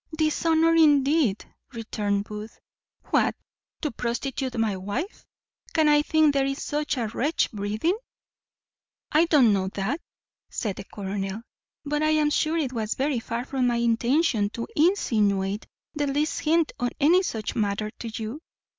"Dishonour, 0.17 0.73
indeed!" 0.77 1.45
returned 1.73 2.23
Booth. 2.23 2.59
"What! 3.11 3.35
to 3.81 3.91
prostitute 3.91 4.57
my 4.57 4.75
wife! 4.75 5.27
Can 5.75 5.87
I 5.87 6.01
think 6.01 6.33
there 6.33 6.47
is 6.47 6.59
such 6.63 6.97
a 6.97 7.05
wretch 7.09 7.51
breathing?" 7.51 7.95
"I 9.11 9.25
don't 9.25 9.53
know 9.53 9.67
that," 9.75 10.01
said 10.49 10.77
the 10.77 10.85
colonel, 10.85 11.43
"but 11.85 12.01
I 12.01 12.09
am 12.17 12.31
sure 12.31 12.57
it 12.57 12.73
was 12.73 12.95
very 12.95 13.19
far 13.19 13.45
from 13.45 13.67
my 13.67 13.75
intention 13.75 14.49
to 14.57 14.65
insinuate 14.75 15.67
the 15.93 16.07
least 16.07 16.39
hint 16.41 16.71
of 16.79 16.89
any 16.99 17.21
such 17.21 17.55
matter 17.55 17.91
to 17.99 18.07
you. 18.09 18.41